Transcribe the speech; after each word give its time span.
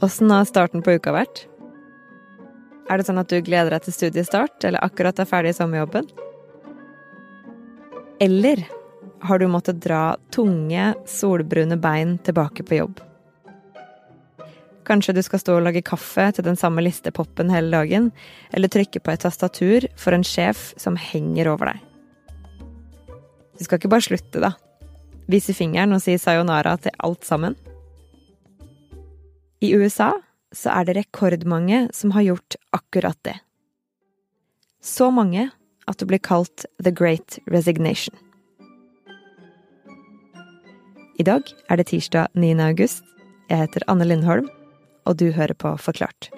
Åssen 0.00 0.30
har 0.30 0.46
starten 0.46 0.84
på 0.84 0.94
uka 0.98 1.12
vært? 1.14 1.46
Er 2.88 3.00
det 3.00 3.08
sånn 3.08 3.20
at 3.20 3.28
du 3.28 3.40
gleder 3.44 3.74
deg 3.74 3.84
til 3.84 3.96
studiestart, 3.96 4.62
eller 4.64 4.84
akkurat 4.84 5.18
er 5.20 5.28
ferdig 5.28 5.52
i 5.52 5.58
sommerjobben? 5.58 6.06
Eller 8.22 8.62
har 9.26 9.38
du 9.38 9.48
måttet 9.50 9.82
dra 9.82 10.16
tunge, 10.34 10.92
solbrune 11.06 11.76
bein 11.82 12.16
tilbake 12.24 12.64
på 12.64 12.78
jobb? 12.78 13.02
Kanskje 14.88 15.12
du 15.18 15.20
skal 15.26 15.42
stå 15.42 15.58
og 15.58 15.66
lage 15.66 15.84
kaffe 15.84 16.30
til 16.32 16.46
den 16.46 16.56
samme 16.56 16.80
listepoppen 16.80 17.50
hele 17.52 17.74
dagen, 17.74 18.08
eller 18.56 18.72
trykke 18.72 19.02
på 19.04 19.12
et 19.12 19.20
tastatur 19.26 19.84
for 20.00 20.16
en 20.16 20.24
sjef 20.24 20.70
som 20.80 20.96
henger 20.96 21.50
over 21.52 21.74
deg. 21.74 21.84
Du 23.58 23.66
skal 23.66 23.80
ikke 23.80 23.90
bare 23.92 24.06
slutte, 24.06 24.40
da. 24.40 24.54
Vise 25.28 25.52
fingeren 25.52 25.92
og 25.92 26.00
si 26.00 26.14
sayonara 26.16 26.78
til 26.80 26.94
alt 27.04 27.26
sammen. 27.26 27.58
I 29.60 29.74
USA 29.74 30.12
så 30.54 30.70
er 30.70 30.86
det 30.86 30.96
rekordmange 30.96 31.88
som 31.94 32.12
har 32.14 32.22
gjort 32.22 32.56
akkurat 32.70 33.18
det. 33.26 33.34
Så 34.82 35.10
mange 35.10 35.48
at 35.90 35.98
det 35.98 36.06
blir 36.06 36.22
kalt 36.22 36.66
The 36.84 36.92
Great 36.94 37.38
Resignation. 37.50 38.14
I 41.18 41.26
dag 41.26 41.50
er 41.68 41.80
det 41.80 41.88
tirsdag 41.90 42.30
9. 42.38 42.54
august. 42.62 43.02
Jeg 43.50 43.64
heter 43.64 43.82
Anne 43.90 44.06
Lindholm, 44.06 44.46
og 45.08 45.18
du 45.18 45.32
hører 45.34 45.56
på 45.58 45.74
Forklart. 45.82 46.30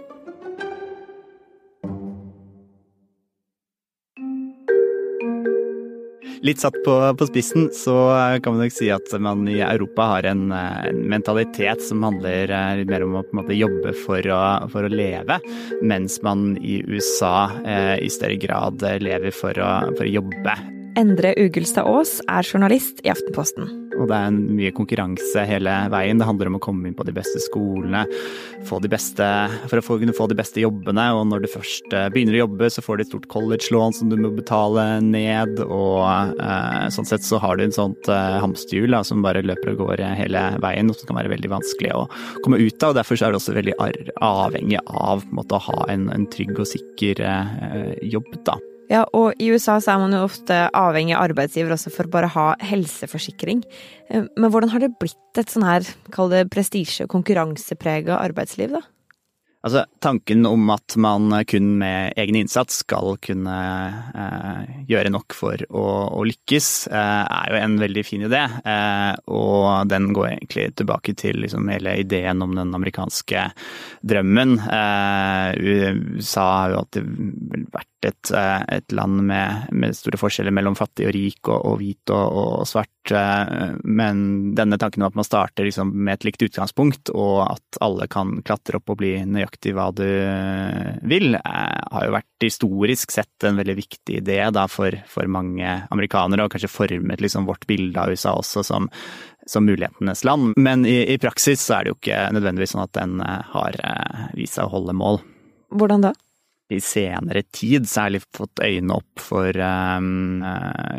Litt 6.43 6.61
satt 6.63 6.77
på, 6.85 6.95
på, 7.19 7.27
spissen, 7.29 7.69
så 7.73 7.95
kan 8.41 8.55
man 8.55 8.63
nok 8.65 8.73
si 8.73 8.89
at 8.93 9.13
man 9.21 9.45
i 9.51 9.59
Europa 9.61 10.07
har 10.15 10.29
en, 10.31 10.47
en 10.53 11.03
mentalitet 11.13 11.83
som 11.85 12.01
handler 12.07 12.49
eh, 12.49 12.71
litt 12.81 12.89
mer 12.89 13.05
om 13.05 13.19
å 13.21 13.25
måte, 13.37 13.53
jobbe 13.53 13.93
for 14.07 14.25
å, 14.25 14.41
for 14.73 14.89
å, 14.89 14.93
leve, 14.93 15.37
mens 15.85 16.17
man 16.25 16.55
i 16.57 16.81
USA 16.89 17.51
eh, 17.61 17.97
i 18.01 18.09
større 18.09 18.41
grad 18.41 18.81
lever 19.05 19.37
for 19.37 19.61
å, 19.61 19.71
for 19.99 20.09
å 20.09 20.15
jobbe. 20.17 20.57
Endre 21.01 21.37
Ugelstad 21.39 21.85
Aas 21.85 22.19
er 22.25 22.49
journalist 22.49 23.05
i 23.05 23.13
Aftenposten 23.13 23.90
og 24.01 24.11
det 24.11 24.19
er 24.19 24.39
mye 24.61 24.75
konkurranse 24.77 25.45
hele 25.49 25.77
veien. 25.93 26.21
Det 26.21 26.29
handler 26.29 26.51
om 26.51 26.59
å 26.59 26.65
komme 26.65 26.89
inn 26.91 26.97
på 26.99 27.07
de 27.07 27.15
beste 27.17 27.43
skolene 27.45 28.07
de 28.81 28.91
beste, 28.91 29.27
for 29.69 29.81
å 29.81 29.99
kunne 29.99 30.15
få 30.15 30.27
de 30.31 30.37
beste 30.39 30.63
jobbene. 30.63 31.07
Og 31.17 31.27
når 31.31 31.45
du 31.45 31.49
først 31.53 31.93
eh, 31.97 32.09
begynner 32.13 32.39
å 32.39 32.43
jobbe, 32.45 32.71
så 32.73 32.85
får 32.85 32.97
du 32.97 33.05
et 33.05 33.11
stort 33.11 33.29
college-lån 33.33 33.97
som 33.97 34.11
du 34.13 34.17
må 34.21 34.33
betale 34.37 34.85
ned. 35.05 35.61
Og 35.67 36.05
eh, 36.41 36.87
sånn 36.95 37.09
sett 37.09 37.27
så 37.27 37.41
har 37.43 37.59
du 37.59 37.67
en 37.67 37.77
sånt 37.77 38.11
eh, 38.13 38.39
hamsterhjul 38.43 38.99
som 39.07 39.25
bare 39.25 39.45
løper 39.45 39.75
og 39.75 39.85
går 39.85 40.05
hele 40.19 40.45
veien, 40.63 40.91
og 40.91 40.99
som 40.99 41.11
kan 41.11 41.21
være 41.21 41.35
veldig 41.35 41.53
vanskelig 41.53 41.95
å 41.97 42.07
komme 42.45 42.61
ut 42.61 42.83
av. 42.83 42.93
og 42.93 43.01
Derfor 43.01 43.21
er 43.21 43.33
det 43.33 43.41
også 43.41 43.57
veldig 43.57 43.79
avhengig 44.17 44.83
av 44.87 45.25
måte, 45.35 45.59
å 45.59 45.65
ha 45.71 45.89
en, 45.93 46.09
en, 46.15 46.29
trygg 46.31 46.55
og 46.59 46.69
sikker 46.71 47.25
eh, 47.27 47.95
jobb. 48.07 48.29
da. 48.47 48.59
Ja, 48.91 49.05
og 49.15 49.39
i 49.39 49.53
USA 49.55 49.77
så 49.79 49.93
er 49.93 50.01
man 50.03 50.15
jo 50.17 50.25
ofte 50.27 50.65
avhengig 50.75 51.15
av 51.15 51.29
arbeidsgiver 51.29 51.77
også 51.77 51.93
for 51.95 52.11
bare 52.11 52.27
å 52.27 52.35
ha 52.35 52.47
helseforsikring. 52.73 53.63
Eh, 54.11 54.25
men 54.35 54.51
hvordan 54.51 54.73
har 54.73 54.83
det 54.83 54.97
blitt 54.99 55.39
et 55.39 55.53
sånn 55.53 55.67
her, 55.67 55.87
kall 56.11 56.33
det 56.33 56.49
prestisje- 56.51 57.07
og 57.07 57.13
konkurranseprega 57.15 58.19
arbeidsliv, 58.19 58.75
da? 58.75 58.83
Altså, 59.61 59.83
tanken 60.01 60.47
om 60.49 60.71
at 60.73 60.95
man 60.97 61.35
kun 61.45 61.75
med 61.83 62.15
egen 62.17 62.39
innsats 62.39 62.79
skal 62.81 63.19
kunne 63.21 63.57
eh, 64.17 64.71
gjøre 64.89 65.11
nok 65.13 65.37
for 65.37 65.61
å, 65.69 65.83
å 66.17 66.23
lykkes, 66.25 66.69
eh, 66.89 67.25
er 67.27 67.51
jo 67.53 67.59
en 67.59 67.75
veldig 67.83 68.05
fin 68.09 68.25
idé. 68.25 68.41
Eh, 68.41 69.13
og 69.37 69.91
den 69.93 70.15
går 70.17 70.31
egentlig 70.31 70.65
tilbake 70.81 71.13
til 71.21 71.43
liksom, 71.45 71.69
hele 71.75 71.99
ideen 72.01 72.41
om 72.41 72.57
den 72.57 72.73
amerikanske 72.79 73.51
drømmen. 74.01 74.57
Eh, 74.65 75.61
USA 75.61 76.47
har 76.63 76.73
jo 76.73 76.81
alltid 76.81 77.13
vært 77.77 78.00
et, 78.07 78.31
eh, 78.33 78.63
et 78.77 78.93
land 78.93 79.23
med, 79.29 79.69
med, 79.73 79.97
store 79.97 80.19
forskjeller 80.21 80.55
mellom 80.55 80.77
fattig 80.79 81.09
og 81.09 81.15
rik 81.15 81.49
og, 81.51 81.59
og 81.69 81.79
hvit 81.81 82.13
og, 82.15 82.37
og, 82.41 82.69
svart. 82.69 83.13
Eh, 83.13 83.75
men 83.85 84.23
denne 84.57 84.79
tanken 84.81 85.05
om 85.05 85.11
at 85.11 85.19
man 85.19 85.27
starter 85.27 85.67
liksom 85.67 85.93
med 85.93 86.17
et 86.19 86.29
likt 86.29 86.45
utgangspunkt, 86.47 87.13
og 87.13 87.43
at 87.47 87.81
alle 87.85 88.09
kan 88.11 88.39
klatre 88.47 88.81
opp 88.81 88.93
og 88.95 89.01
bli 89.03 89.13
nøyaktig 89.29 89.75
hva 89.77 89.91
du 89.97 90.07
vil, 91.13 91.35
eh, 91.37 91.81
har 91.93 92.07
jo 92.07 92.15
vært 92.17 92.47
historisk 92.47 93.13
sett 93.15 93.49
en 93.49 93.61
veldig 93.61 93.77
viktig 93.83 94.21
idé 94.23 94.41
da, 94.55 94.67
for, 94.71 94.97
for, 95.11 95.29
mange 95.31 95.75
amerikanere, 95.93 96.47
og 96.47 96.55
kanskje 96.55 96.73
formet 96.73 97.21
liksom 97.23 97.47
vårt 97.47 97.69
bilde 97.71 98.01
av 98.01 98.15
USA 98.15 98.33
også 98.39 98.65
som, 98.67 98.89
som 99.47 99.67
mulighetenes 99.69 100.25
land. 100.27 100.55
Men 100.57 100.87
i, 100.89 101.03
i, 101.13 101.21
praksis 101.21 101.63
så 101.67 101.79
er 101.79 101.85
det 101.85 101.95
jo 101.95 102.01
ikke 102.01 102.25
nødvendigvis 102.35 102.75
sånn 102.75 102.87
at 102.87 102.97
den 102.97 103.21
har 103.21 103.77
vist 104.35 104.57
seg 104.57 104.67
å 104.67 104.75
holde 104.79 104.97
mål. 104.97 105.21
Hvordan 105.71 106.09
da? 106.09 106.17
I 106.75 106.81
senere 106.85 107.43
tid 107.55 107.89
særlig 107.89 108.23
fått 108.37 108.63
øynene 108.63 108.97
opp 109.01 109.23
for 109.23 109.57
um, 109.57 110.43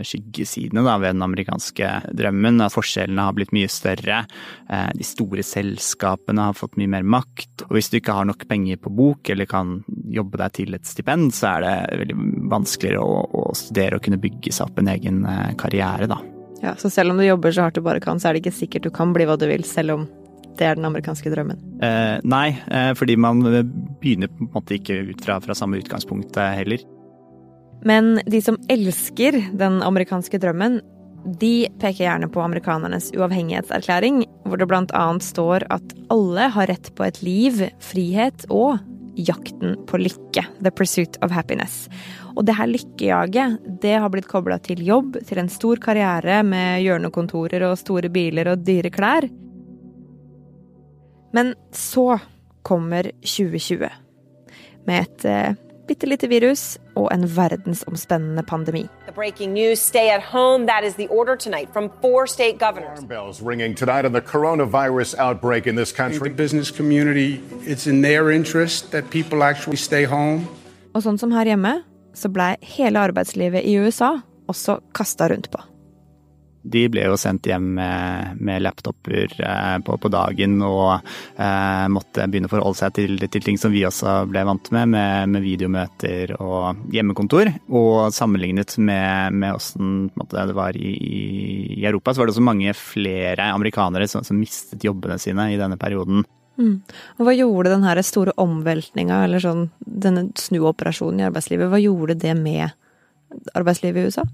skyggesidene 0.05 0.83
da, 0.85 0.97
ved 1.01 1.15
den 1.15 1.25
amerikanske 1.25 1.91
drømmen. 2.17 2.61
At 2.65 2.75
forskjellene 2.75 3.27
har 3.27 3.37
blitt 3.37 3.53
mye 3.55 3.69
større. 3.71 4.23
Uh, 4.71 4.89
de 4.97 5.07
store 5.07 5.45
selskapene 5.45 6.49
har 6.49 6.57
fått 6.57 6.77
mye 6.81 6.91
mer 6.91 7.07
makt. 7.07 7.67
Og 7.69 7.77
hvis 7.77 7.91
du 7.91 7.99
ikke 8.01 8.17
har 8.17 8.27
nok 8.29 8.47
penger 8.49 8.81
på 8.81 8.93
bok, 8.95 9.31
eller 9.33 9.49
kan 9.49 9.79
jobbe 10.11 10.41
deg 10.41 10.57
til 10.59 10.77
et 10.77 10.87
stipend, 10.89 11.31
så 11.35 11.55
er 11.55 11.65
det 11.65 12.03
veldig 12.03 12.19
vanskeligere 12.51 13.01
å, 13.01 13.23
å 13.43 13.47
studere 13.57 13.97
og 13.97 14.05
kunne 14.05 14.21
bygge 14.21 14.53
seg 14.53 14.69
opp 14.69 14.81
en 14.83 14.91
egen 14.95 15.23
uh, 15.27 15.51
karriere, 15.59 16.09
da. 16.11 16.21
Ja, 16.61 16.75
Så 16.77 16.91
selv 16.93 17.11
om 17.11 17.17
du 17.17 17.25
jobber 17.25 17.51
så 17.51 17.65
hardt 17.65 17.79
du 17.79 17.81
bare 17.85 18.01
kan, 18.03 18.19
så 18.21 18.29
er 18.29 18.37
det 18.37 18.43
ikke 18.43 18.59
sikkert 18.59 18.85
du 18.85 18.91
kan 18.93 19.15
bli 19.15 19.25
hva 19.25 19.37
du 19.39 19.47
vil, 19.49 19.63
selv 19.65 19.95
om 19.95 20.09
det 20.59 20.67
er 20.67 20.79
den 20.79 20.87
amerikanske 20.87 21.31
drømmen? 21.33 21.59
Eh, 21.83 22.17
nei, 22.23 22.47
eh, 22.71 22.91
fordi 22.97 23.17
man 23.19 23.43
begynner 24.01 24.31
på 24.31 24.45
en 24.45 24.51
måte 24.53 24.77
ikke 24.77 25.01
ut 25.11 25.23
fra, 25.25 25.39
fra 25.43 25.57
samme 25.57 25.81
utgangspunkt 25.81 26.37
eh, 26.37 26.55
heller. 26.59 26.83
Men 27.87 28.19
de 28.29 28.41
som 28.45 28.59
elsker 28.69 29.37
den 29.57 29.79
amerikanske 29.85 30.37
drømmen, 30.41 30.79
de 31.41 31.69
peker 31.81 32.05
gjerne 32.05 32.29
på 32.33 32.41
amerikanernes 32.41 33.11
uavhengighetserklæring, 33.17 34.23
hvor 34.45 34.57
det 34.57 34.69
annet 34.73 35.25
står 35.25 35.65
at 35.69 35.93
alle 36.13 36.49
har 36.53 36.69
rett 36.69 36.89
på 36.97 37.05
et 37.05 37.21
liv, 37.25 37.61
frihet 37.81 38.45
og 38.49 38.79
jakten 39.15 39.75
på 39.85 39.99
lykke. 40.01 40.45
The 40.61 40.71
pursuit 40.71 41.17
of 41.21 41.31
happiness. 41.31 41.89
Og 42.35 42.45
det 42.45 42.55
her 42.57 42.69
lykkejaget, 42.69 43.59
det 43.81 43.97
har 43.99 44.09
blitt 44.09 44.29
kobla 44.29 44.57
til 44.63 44.81
jobb, 44.85 45.19
til 45.27 45.41
en 45.41 45.51
stor 45.51 45.81
karriere 45.83 46.41
med 46.47 46.81
hjørnekontorer 46.85 47.65
og 47.67 47.79
store 47.81 48.09
biler 48.13 48.53
og 48.53 48.65
dyre 48.65 48.91
klær. 48.93 49.27
Men 51.31 51.55
så 51.71 52.19
kommer 52.61 53.03
2020. 53.03 53.89
Med 54.85 55.01
et 55.01 55.25
eh, 55.25 55.53
bitte 55.87 56.07
lite 56.07 56.27
virus 56.27 56.77
og 56.95 57.09
en 57.13 57.25
verdensomspennende 57.35 58.43
pandemi. 58.43 58.87
News, 59.47 59.91
home. 60.31 60.67
That 60.67 60.83
is 60.83 60.95
the 60.95 61.07
order 61.09 61.35
tonight 61.35 61.69
from 61.73 61.89
four 62.01 62.25
state 62.27 62.57
governors. 62.59 62.99
Alarm 62.99 63.07
bells 63.07 63.41
ringing 63.41 63.75
tonight 63.75 64.05
on 64.05 64.13
the 64.13 64.21
coronavirus 64.21 65.15
outbreak 65.17 65.67
in 65.67 65.75
this 65.75 65.91
country. 65.91 66.29
The 66.29 66.35
business 66.35 66.71
community, 66.71 67.41
it's 67.65 67.87
in 67.87 68.01
their 68.01 68.31
interest 68.31 68.91
that 68.91 69.09
people 69.09 69.43
actually 69.43 69.77
stay 69.77 70.05
home. 70.05 70.47
Og 70.93 71.03
sånn 71.03 71.19
som 71.19 71.31
her 71.31 71.47
hjemme, 71.47 71.81
så 72.13 72.27
blei 72.27 72.55
hele 72.75 72.99
arbeidslivet 72.99 73.63
i 73.63 73.77
USA 73.79 74.17
også 74.51 74.81
kasta 74.95 75.29
rundt 75.31 75.51
på 75.51 75.70
de 76.63 76.83
ble 76.91 77.05
jo 77.07 77.17
sendt 77.19 77.47
hjem 77.49 77.71
med, 77.77 78.41
med 78.43 78.61
laptoper 78.61 79.33
eh, 79.41 79.77
på, 79.85 79.97
på, 79.97 80.11
dagen 80.13 80.59
og 80.65 80.91
eh, 80.93 81.85
måtte 81.91 82.27
begynne 82.29 82.49
å 82.49 82.53
forholde 82.53 82.79
seg 82.81 82.95
til, 82.97 83.15
til, 83.25 83.45
ting 83.45 83.57
som 83.61 83.73
vi 83.73 83.83
også 83.87 84.21
ble 84.29 84.43
vant 84.47 84.71
med, 84.75 84.91
med, 84.93 85.31
med 85.33 85.45
videomøter 85.45 86.35
og 86.37 86.83
hjemmekontor. 86.93 87.53
Og 87.69 88.11
sammenlignet 88.15 88.75
med, 88.77 89.37
med 89.37 89.57
åssen 89.57 90.11
det 90.31 90.57
var 90.57 90.77
i, 90.77 90.91
i, 90.91 91.85
Europa, 91.85 92.13
så 92.13 92.21
var 92.21 92.29
det 92.29 92.35
også 92.35 92.45
mange 92.45 92.75
flere 92.77 93.49
amerikanere 93.55 94.07
som, 94.11 94.25
som 94.27 94.37
mistet 94.39 94.85
jobbene 94.85 95.17
sine 95.21 95.49
i 95.53 95.59
denne 95.59 95.79
perioden. 95.81 96.25
Mm. 96.61 96.77
Og 97.17 97.25
Hva 97.25 97.33
gjorde 97.33 97.73
den 97.73 98.03
store 98.05 98.35
omveltninga, 98.41 99.23
eller 99.25 99.41
sånn, 99.41 99.65
denne 99.79 100.27
snuoperasjonen 100.37 101.23
i 101.23 101.27
arbeidslivet, 101.29 101.71
hva 101.71 101.81
gjorde 101.81 102.19
det 102.21 102.35
med 102.37 102.69
arbeidslivet 103.57 104.01
i 104.03 104.11
USA? 104.11 104.27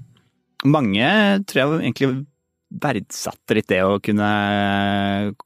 Mange 0.65 1.12
tror 1.45 1.62
jeg 1.62 1.86
egentlig 1.86 2.25
verdsatte 2.68 3.56
litt 3.56 3.69
det 3.71 3.80
å 3.86 4.00
kunne 4.04 4.27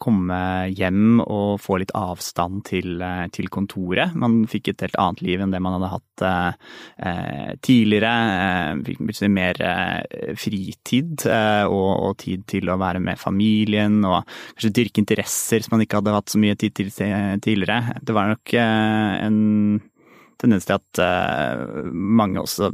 komme 0.01 0.39
hjem 0.73 1.21
og 1.21 1.59
få 1.61 1.77
litt 1.81 1.93
avstand 1.97 2.63
til, 2.65 3.03
til, 3.35 3.49
kontoret. 3.53 4.15
Man 4.17 4.39
fikk 4.49 4.71
et 4.71 4.81
helt 4.87 4.97
annet 5.01 5.21
liv 5.25 5.43
enn 5.43 5.53
det 5.53 5.61
man 5.61 5.77
hadde 5.77 5.91
hatt 5.91 6.25
eh, 6.25 7.53
tidligere. 7.61 8.13
Eh, 8.39 8.81
fikk 8.89 9.03
plutselig 9.03 9.31
mer 9.37 9.61
eh, 9.67 10.33
fritid 10.33 11.27
eh, 11.29 11.63
og, 11.69 11.91
og, 11.93 12.17
tid 12.25 12.47
til 12.49 12.73
å 12.73 12.79
være 12.81 13.03
med 13.03 13.21
familien 13.21 14.01
og 14.01 14.25
kanskje 14.55 14.75
dyrke 14.81 15.05
interesser 15.05 15.61
som 15.61 15.77
man 15.77 15.85
ikke 15.85 16.01
hadde 16.01 16.17
hatt 16.17 16.33
så 16.33 16.41
mye 16.41 16.57
tid 16.57 16.77
til 16.79 16.89
tidligere. 16.91 17.99
Det 18.01 18.17
var 18.17 18.33
nok 18.33 18.57
eh, 18.57 19.25
en 19.27 19.41
tendens 20.41 20.65
til 20.65 20.79
at 20.79 21.05
eh, 21.05 21.91
mange 21.93 22.41
også 22.41 22.73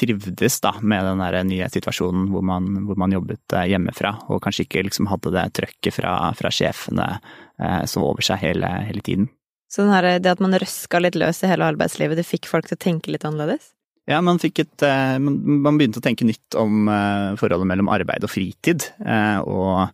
trivdes 0.00 0.58
da 0.64 0.74
med 0.82 1.06
den 1.06 1.22
der 1.22 1.38
nye 1.46 1.68
situasjonen 1.70 2.28
hvor 2.32 2.44
man, 2.46 2.70
hvor 2.88 2.98
man 3.00 3.14
jobbet 3.14 3.56
hjemmefra, 3.70 4.16
og 4.28 4.42
kanskje 4.44 4.66
ikke 4.66 4.84
liksom 4.88 5.08
hadde 5.12 5.34
det 5.34 5.46
trøkket 5.60 5.98
fra, 6.00 6.16
fra 6.38 6.52
sjefene 6.54 7.08
eh, 7.14 7.82
som 7.90 8.06
over 8.06 8.26
seg 8.26 8.42
hele, 8.42 8.70
hele 8.88 9.04
tiden. 9.04 9.30
Så 9.70 9.86
her, 9.90 10.06
det 10.22 10.30
at 10.30 10.42
man 10.42 10.54
røska 10.54 11.00
litt 11.02 11.16
løs 11.18 11.42
i 11.42 11.50
hele 11.50 11.66
arbeidslivet, 11.66 12.18
det 12.18 12.28
fikk 12.28 12.46
folk 12.50 12.68
til 12.68 12.78
å 12.78 12.84
tenke 12.84 13.14
litt 13.14 13.26
annerledes? 13.26 13.72
Ja, 14.04 14.18
man 14.20 14.36
et 14.36 14.82
eh, 14.84 15.16
Man 15.18 15.78
begynte 15.78 16.02
å 16.02 16.04
tenke 16.04 16.26
nytt 16.28 16.56
om 16.60 16.90
eh, 16.92 17.36
forholdet 17.40 17.70
mellom 17.70 17.88
arbeid 17.88 18.26
og 18.26 18.32
fritid. 18.32 18.84
Eh, 19.00 19.38
og 19.40 19.88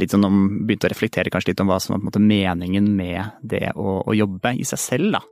litt 0.00 0.14
sånn 0.14 0.24
om 0.24 0.38
Begynte 0.64 0.88
å 0.88 0.92
reflektere 0.94 1.32
kanskje 1.32 1.52
litt 1.52 1.60
om 1.60 1.68
hva 1.68 1.76
som 1.82 1.92
var 1.92 2.00
på 2.00 2.06
en 2.06 2.08
måte 2.08 2.24
meningen 2.24 2.88
med 2.96 3.36
det 3.44 3.74
å, 3.76 4.00
å 4.08 4.16
jobbe 4.16 4.56
i 4.56 4.64
seg 4.64 4.80
selv, 4.80 5.18
da. 5.18 5.22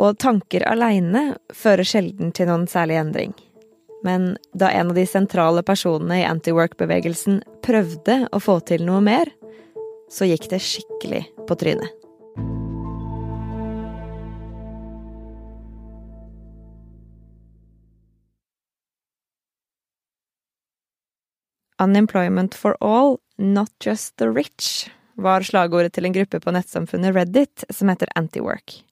Og 0.00 0.16
tanker 0.16 0.64
aleine 0.64 1.34
fører 1.52 1.84
sjelden 1.84 2.32
til 2.32 2.48
noen 2.48 2.64
særlig 2.70 2.96
endring. 3.02 3.34
Men 4.04 4.32
da 4.56 4.70
en 4.72 4.92
av 4.92 4.96
de 4.96 5.04
sentrale 5.04 5.60
personene 5.66 6.22
i 6.22 6.28
anti-work-bevegelsen 6.28 7.42
prøvde 7.64 8.22
å 8.32 8.40
få 8.40 8.56
til 8.64 8.86
noe 8.88 9.02
mer, 9.04 9.28
så 10.08 10.24
gikk 10.24 10.48
det 10.50 10.62
skikkelig 10.64 11.26
på 11.44 11.58
trynet. 11.60 11.96
Unemployment 21.80 22.54
for 22.54 22.76
all, 22.84 23.18
not 23.38 23.70
just 23.80 24.16
the 24.16 24.28
rich, 24.28 24.90
var 25.16 25.40
slagordet 25.40 25.94
til 25.96 26.04
en 26.08 26.12
gruppe 26.12 26.40
på 26.40 26.52
nettsamfunnet 26.52 27.16
Reddit 27.16 27.64
som 27.72 27.88
heter 27.88 28.12
Antiwork. 28.20 28.82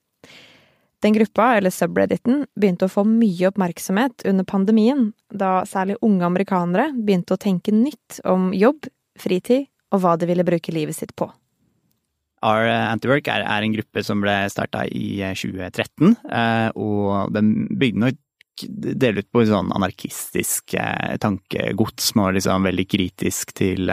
Den 1.04 1.14
gruppa, 1.14 1.52
eller 1.56 1.70
subredditen, 1.70 2.42
begynte 2.58 2.88
å 2.88 2.90
få 2.90 3.04
mye 3.06 3.52
oppmerksomhet 3.52 4.24
under 4.26 4.46
pandemien, 4.48 5.12
da 5.30 5.60
særlig 5.68 5.98
unge 6.02 6.26
amerikanere 6.26 6.88
begynte 6.96 7.36
å 7.36 7.40
tenke 7.40 7.74
nytt 7.74 8.18
om 8.26 8.50
jobb, 8.56 8.88
fritid 9.18 9.68
og 9.94 10.02
hva 10.02 10.16
de 10.18 10.26
ville 10.30 10.46
bruke 10.46 10.74
livet 10.74 10.98
sitt 10.98 11.14
på. 11.18 11.30
Our 12.46 12.68
Antiwork 12.70 13.26
er, 13.30 13.42
er 13.42 13.64
en 13.64 13.74
gruppe 13.74 14.02
som 14.06 14.20
ble 14.22 14.34
starta 14.50 14.84
i 14.90 15.18
2013, 15.34 16.16
eh, 16.30 16.68
og 16.78 17.34
den 17.34 17.54
bygde 17.78 18.02
nok 18.04 18.18
dele 18.68 19.22
ut 19.22 19.30
på 19.32 19.44
sånn 19.48 19.70
anarkistisk 19.76 20.74
eh, 20.78 21.16
tankegods. 21.20 22.14
Man 22.16 22.28
var 22.28 22.36
liksom 22.36 22.66
veldig 22.68 22.86
kritisk 22.90 23.54
til, 23.58 23.92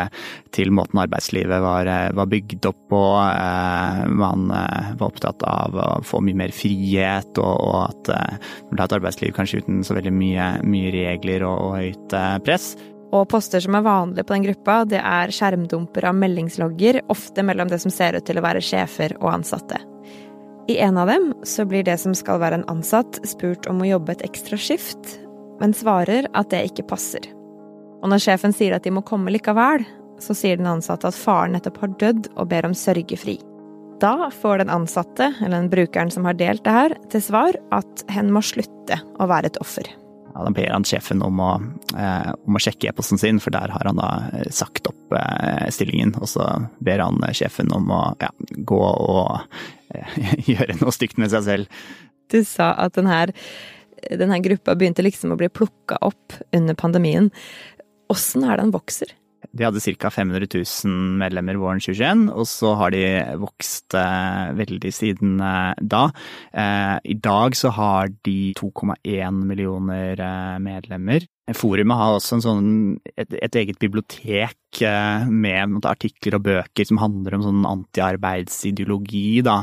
til 0.55 0.73
måten 0.75 1.01
arbeidslivet 1.03 1.63
var, 1.63 1.89
eh, 1.91 2.09
var, 2.15 2.29
bygd 2.31 2.69
opp 2.69 2.81
på. 2.91 3.03
Eh, 3.21 4.01
man 4.11 4.47
var 4.49 5.07
opptatt 5.07 5.45
av 5.47 5.77
å 5.77 5.87
få 6.05 6.21
mye 6.25 6.41
mer 6.45 6.55
frihet, 6.55 7.37
og, 7.37 7.55
og 7.55 7.79
at 7.83 8.11
man 8.11 8.75
ble 8.75 8.85
et 8.87 8.97
arbeidsliv 8.99 9.35
kanskje 9.35 9.63
uten 9.63 9.85
så 9.85 9.97
veldig 9.97 10.13
mye, 10.15 10.51
mye 10.65 10.93
regler 10.93 11.45
og, 11.47 11.69
og 11.69 11.79
høyt 11.79 12.19
press. 12.45 12.73
Og 13.15 13.27
poster 13.31 13.63
som 13.63 13.77
er 13.77 13.85
vanlige 13.85 14.25
på 14.27 14.35
den 14.35 14.47
gruppa, 14.49 14.79
det 14.89 14.99
er 14.99 15.31
skjermdumper 15.33 16.09
av 16.09 16.17
meldingslogger, 16.19 17.03
ofte 17.13 17.45
mellom 17.45 17.71
det 17.71 17.79
som 17.83 17.93
ser 17.93 18.17
ut 18.17 18.25
til 18.27 18.41
å 18.41 18.45
være 18.45 18.63
sjefer 18.65 19.15
og 19.21 19.31
ansatte. 19.37 19.79
I 20.67 20.79
en 20.81 20.97
av 20.97 21.07
dem 21.07 21.33
så 21.45 21.65
blir 21.65 21.83
det 21.85 21.97
som 22.01 22.15
skal 22.17 22.39
være 22.41 22.61
en 22.61 22.69
ansatt, 22.71 23.19
spurt 23.27 23.67
om 23.69 23.83
å 23.83 23.89
jobbe 23.89 24.15
et 24.15 24.23
ekstra 24.25 24.57
skift, 24.57 25.19
men 25.61 25.75
svarer 25.77 26.25
at 26.33 26.49
det 26.49 26.63
ikke 26.71 26.87
passer. 26.89 27.27
Og 28.01 28.09
når 28.09 28.23
sjefen 28.23 28.53
sier 28.53 28.73
at 28.75 28.85
de 28.85 28.93
må 28.93 29.05
komme 29.05 29.33
likevel, 29.33 29.85
så 30.21 30.33
sier 30.37 30.57
den 30.57 30.69
ansatte 30.69 31.09
at 31.09 31.17
faren 31.17 31.53
nettopp 31.55 31.77
har 31.83 31.93
dødd 32.01 32.31
og 32.33 32.49
ber 32.49 32.65
om 32.65 32.73
sørgefri. 32.77 33.37
Da 34.01 34.31
får 34.33 34.63
den 34.63 34.73
ansatte, 34.73 35.29
eller 35.39 35.61
den 35.61 35.69
brukeren 35.71 36.11
som 36.11 36.25
har 36.27 36.35
delt 36.39 36.65
det 36.65 36.73
her, 36.75 36.97
til 37.13 37.23
svar 37.23 37.55
at 37.75 38.03
hen 38.11 38.33
må 38.33 38.41
slutte 38.43 38.99
å 39.21 39.29
være 39.29 39.53
et 39.53 39.61
offer. 39.63 39.87
Ja, 40.35 40.43
da 40.43 40.51
ber 40.51 40.67
han 40.73 40.83
sjefen 40.83 41.21
om 41.23 41.37
å, 41.39 41.51
eh, 41.95 42.31
om 42.43 42.57
å 42.57 42.59
sjekke 42.59 42.89
e-posten 42.89 43.19
sin, 43.21 43.37
for 43.39 43.55
der 43.55 43.71
har 43.71 43.87
han 43.87 44.01
da 44.01 44.09
eh, 44.35 44.49
sagt 44.51 44.89
opp 44.91 45.15
eh, 45.15 45.69
stillingen. 45.71 46.11
Og 46.19 46.27
så 46.27 46.43
ber 46.83 46.99
han 47.05 47.23
sjefen 47.31 47.71
om 47.71 47.87
å 47.95 48.01
ja, 48.19 48.33
gå 48.67 48.81
og 48.83 49.45
eh, 49.95 50.17
gjøre 50.51 50.75
noe 50.81 50.91
stygt 50.91 51.21
med 51.23 51.31
seg 51.31 51.45
selv. 51.47 51.85
Du 52.27 52.41
sa 52.43 52.73
at 52.83 52.99
denne, 52.99 53.29
denne 54.11 54.41
gruppa 54.43 54.75
begynte 54.75 55.05
liksom 55.07 55.31
å 55.31 55.39
bli 55.39 55.47
plukka 55.47 56.01
opp 56.03 56.35
under 56.51 56.75
pandemien. 56.75 57.31
Åssen 58.11 58.43
er 58.43 58.57
det 58.57 58.67
han 58.67 58.75
vokser? 58.75 59.15
De 59.55 59.63
hadde 59.63 59.79
ca. 59.79 60.09
500 60.11 60.47
000 60.51 61.19
medlemmer 61.21 61.59
våren 61.59 61.79
2021, 61.79 62.25
og 62.35 62.47
så 62.49 62.73
har 62.75 62.91
de 62.91 63.03
vokst 63.39 63.95
eh, 63.95 64.51
veldig 64.57 64.91
siden 64.93 65.37
eh, 65.39 65.71
da. 65.79 66.09
Eh, 66.51 66.97
I 67.15 67.15
dag 67.23 67.55
så 67.55 67.71
har 67.75 68.11
de 68.27 68.51
2,1 68.59 69.39
millioner 69.47 70.19
medlemmer. 70.59 71.23
Forumet 71.55 71.99
har 71.99 72.15
også 72.17 72.39
sånn, 72.41 72.69
et, 73.13 73.35
et, 73.37 73.55
eget 73.61 73.77
bibliotek 73.79 74.79
med 75.29 75.69
måte, 75.71 75.91
artikler 75.93 76.39
og 76.39 76.47
bøker 76.47 76.87
som 76.89 76.97
handler 76.99 77.37
om 77.37 77.43
sånn 77.45 77.67
antiarbeidsideologi, 77.69 79.43
da, 79.45 79.59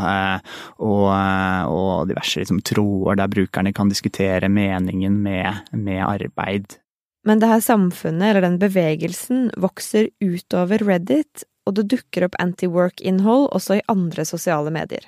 og, 0.79 1.09
og, 1.11 2.07
diverse 2.09 2.45
liksom, 2.45 2.63
tråder 2.63 3.19
der 3.19 3.35
brukerne 3.35 3.75
kan 3.75 3.91
diskutere 3.91 4.49
meningen 4.49 5.19
med, 5.27 5.75
med 5.75 6.07
arbeid. 6.07 6.79
Men 7.25 7.39
det 7.39 7.51
her 7.51 7.61
samfunnet, 7.63 8.31
eller 8.31 8.43
den 8.43 8.59
bevegelsen, 8.59 9.51
vokser 9.63 10.09
utover 10.21 10.83
Reddit, 10.83 11.45
og 11.67 11.77
det 11.79 11.87
dukker 11.93 12.27
opp 12.27 12.39
anti-work-innhold 12.43 13.53
også 13.55 13.79
i 13.79 13.85
andre 13.93 14.25
sosiale 14.27 14.73
medier. 14.75 15.07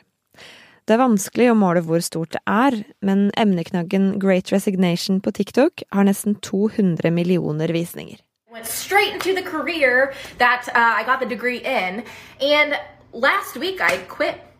Det 0.84 0.94
er 0.94 1.00
vanskelig 1.00 1.48
å 1.50 1.56
måle 1.56 1.80
hvor 1.82 2.02
stort 2.04 2.36
det 2.36 2.42
er, 2.44 2.76
men 3.00 3.30
emneknaggen 3.40 4.18
Great 4.22 4.52
Resignation 4.52 5.18
på 5.24 5.32
TikTok 5.32 5.82
har 5.96 6.06
nesten 6.06 6.36
200 6.44 7.10
millioner 7.10 7.72
visninger. 7.72 8.20
Went 8.52 8.66
straight 8.66 9.14
into 9.14 9.34
the 9.34 9.42
career 9.42 10.12
that 10.38 10.68
uh, 10.76 10.94
I 10.94 11.02
got 11.02 11.18
the 11.18 11.26
degree 11.26 11.58
in, 11.58 12.04
and 12.38 12.78
last 13.12 13.56
week 13.56 13.80
I 13.80 13.98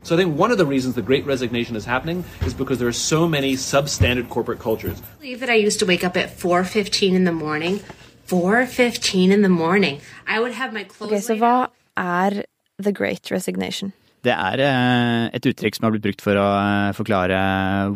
so 0.04 0.14
I 0.14 0.18
think 0.18 0.38
one 0.38 0.52
of 0.52 0.58
the 0.58 0.66
reasons 0.66 0.94
the 0.94 1.02
great 1.02 1.26
resignation 1.26 1.76
is 1.76 1.84
happening 1.84 2.24
is 2.46 2.54
because 2.54 2.78
there 2.78 2.88
are 2.88 2.92
so 2.92 3.26
many 3.26 3.54
substandard 3.54 4.28
corporate 4.28 4.60
cultures. 4.60 5.00
I 5.00 5.20
believe 5.20 5.40
that 5.40 5.50
I 5.50 5.54
used 5.54 5.80
to 5.80 5.86
wake 5.86 6.04
up 6.04 6.16
at 6.16 6.38
4:15 6.38 7.14
in 7.14 7.24
the 7.24 7.32
morning. 7.32 7.80
4:15 8.28 9.32
in 9.32 9.42
the 9.42 9.48
morning. 9.48 10.00
I 10.26 10.40
would 10.40 10.52
have 10.52 10.72
my 10.72 10.84
clothes 10.84 11.12
okay, 11.12 11.20
Så 11.20 11.34
hva 11.34 11.68
er 11.96 12.44
the 12.78 12.92
great 12.92 13.30
resignation? 13.30 13.92
Det 14.24 14.32
er 14.32 14.60
eh, 14.64 15.30
et 15.36 15.46
uttrykk 15.46 15.76
som 15.76 15.84
har 15.84 15.92
blitt 15.92 16.06
brukt 16.06 16.22
for 16.24 16.38
å 16.40 16.46
eh, 16.56 16.92
forklare 16.96 17.40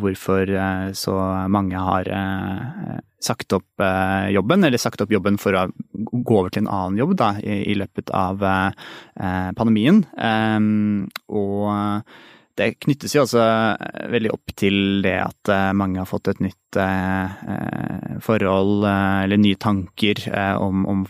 hvorfor 0.00 0.50
eh, 0.52 0.90
så 0.92 1.14
mange 1.48 1.80
har 1.80 2.10
sagt 3.24 3.52
opp 3.56 3.82
jobben, 4.30 4.64
eller 4.64 4.78
sagt 4.80 5.02
opp 5.02 5.12
jobben 5.12 5.38
for 5.42 5.56
å 5.58 5.66
gå 5.92 6.38
over 6.38 6.52
til 6.54 6.64
en 6.64 6.72
annen 6.72 6.98
jobb 7.00 7.16
da, 7.18 7.32
i 7.42 7.74
løpet 7.78 8.12
av 8.14 8.42
pandemien. 9.58 10.04
Og 11.26 11.66
det 12.58 12.68
knyttes 12.82 13.14
jo 13.14 13.24
også 13.24 13.42
veldig 14.14 14.32
opp 14.34 14.54
til 14.58 15.02
det 15.02 15.16
at 15.22 15.52
mange 15.78 15.98
har 15.98 16.10
fått 16.10 16.30
et 16.30 16.44
nytt 16.46 16.78
forhold, 18.22 18.86
eller 18.86 19.42
nye 19.42 19.58
tanker 19.66 20.22
om, 20.62 20.86
om 20.86 21.04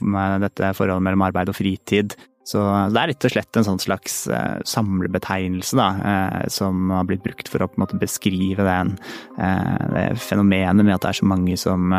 dette 0.45 0.73
forholdet 0.77 1.05
mellom 1.11 1.29
arbeid 1.29 1.53
og 1.53 1.61
fritid. 1.61 2.17
Så 2.49 2.61
det 2.95 2.97
er 2.97 3.11
rett 3.11 3.27
og 3.29 3.33
slett 3.35 3.59
en 3.61 3.67
sånn 3.67 3.81
slags 3.83 4.15
uh, 4.33 4.57
samlebetegnelse 4.65 5.77
da, 5.77 5.89
uh, 6.01 6.45
som 6.53 6.89
har 6.95 7.05
blitt 7.09 7.25
brukt 7.27 7.51
for 7.53 7.61
å 7.61 7.69
på 7.69 7.77
en 7.77 7.83
måte 7.85 7.99
beskrive 8.01 8.65
den, 8.65 8.95
uh, 9.37 9.83
det 9.93 10.05
fenomenet 10.25 10.81
med 10.81 10.95
at 10.97 11.05
det 11.05 11.11
er 11.11 11.19
så 11.21 11.29
mange 11.29 11.59
som, 11.61 11.93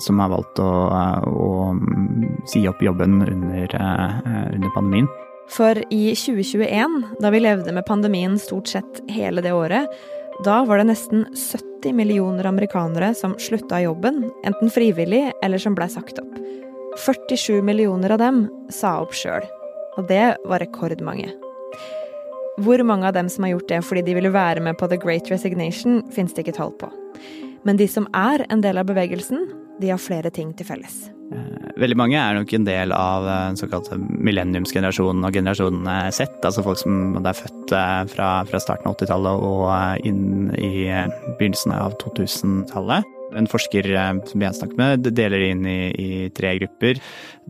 som 0.00 0.22
har 0.22 0.32
valgt 0.32 0.62
å, 0.64 0.70
å 1.28 1.50
si 2.48 2.64
opp 2.70 2.80
jobben 2.84 3.20
under, 3.26 3.76
under 4.54 4.72
pandemien. 4.72 5.10
For 5.50 5.76
i 5.92 6.14
2021, 6.14 6.96
da 7.20 7.34
vi 7.34 7.44
levde 7.44 7.74
med 7.74 7.88
pandemien 7.88 8.38
stort 8.40 8.70
sett 8.72 9.04
hele 9.10 9.44
det 9.44 9.52
året, 9.52 9.90
da 10.46 10.62
var 10.64 10.80
det 10.80 10.92
nesten 10.94 11.26
70 11.34 11.92
millioner 11.92 12.48
amerikanere 12.48 13.12
som 13.18 13.36
slutta 13.42 13.82
jobben, 13.84 14.30
enten 14.48 14.72
frivillig 14.72 15.26
eller 15.44 15.60
som 15.60 15.76
blei 15.76 15.90
sagt 15.92 16.22
opp. 16.22 16.36
47 17.04 17.60
millioner 17.66 18.16
av 18.16 18.22
dem 18.22 18.46
sa 18.72 19.00
opp 19.04 19.12
sjøl 19.16 19.44
og 20.00 20.08
det 20.08 20.24
var 20.48 20.64
rekordmange. 20.64 21.30
Hvor 22.60 22.82
mange 22.84 23.08
av 23.08 23.14
dem 23.16 23.28
som 23.32 23.44
har 23.46 23.54
gjort 23.54 23.70
det 23.70 23.84
fordi 23.86 24.04
de 24.08 24.16
ville 24.16 24.32
være 24.34 24.64
med 24.64 24.78
på 24.80 24.88
The 24.90 24.98
Great 25.00 25.30
Resignation, 25.32 26.02
fins 26.12 26.34
det 26.34 26.44
ikke 26.44 26.58
tall 26.58 26.74
på. 26.80 26.90
Men 27.68 27.76
de 27.76 27.86
som 27.88 28.08
er 28.16 28.44
en 28.48 28.64
del 28.64 28.80
av 28.80 28.88
bevegelsen, 28.88 29.46
de 29.80 29.92
har 29.92 30.00
flere 30.00 30.32
ting 30.32 30.52
til 30.56 30.68
felles. 30.68 30.96
Eh, 31.30 31.70
veldig 31.80 31.96
mange 31.96 32.18
er 32.20 32.36
nok 32.36 32.52
en 32.56 32.66
del 32.66 32.92
av 32.96 33.28
eh, 33.28 33.44
den 33.52 33.60
såkalte 33.60 33.96
millenniumsgenerasjonen 34.00 35.24
og 35.24 35.36
generasjonen 35.36 35.88
Z. 36.12 36.40
Altså 36.44 36.64
folk 36.66 36.80
som 36.80 37.20
er 37.20 37.36
født 37.36 37.76
eh, 37.76 38.02
fra, 38.12 38.32
fra 38.48 38.60
starten 38.60 38.90
av 38.90 38.98
80-tallet 38.98 39.46
og 39.48 40.08
inn 40.08 40.50
i 40.58 40.88
begynnelsen 41.38 41.76
av 41.76 41.96
2000-tallet. 42.02 43.16
En 43.36 43.50
forsker 43.50 43.86
som 44.30 44.44
jeg 44.46 44.58
snakket 44.58 44.80
med, 44.80 45.10
deler 45.16 45.46
inn 45.50 45.66
i, 45.68 45.80
i 45.90 46.10
tre 46.34 46.56
grupper. 46.60 47.00